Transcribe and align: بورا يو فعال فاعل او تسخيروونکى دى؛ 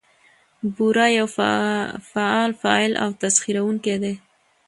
بورا 0.75 1.07
يو 1.17 1.27
فعال 2.13 2.51
فاعل 2.61 2.91
او 3.03 3.09
تسخيروونکى 3.21 3.95
دى؛ 4.03 4.15